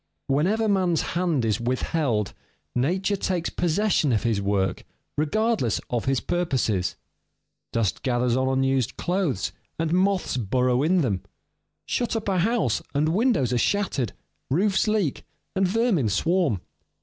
[0.25, 2.33] Whenever man's hand is withheld,
[2.75, 4.83] nature takes possession of his work,
[5.15, 6.95] regardless of his purposes.
[7.71, 11.21] Dust gathers on unused clothes, and moths burrow in them.
[11.85, 14.13] Shut up a house, and windows are shattered,
[14.49, 15.23] roofs leak,
[15.55, 16.61] and vermin swarm.